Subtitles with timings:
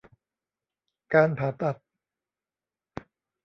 [1.13, 1.75] การผ่าตัด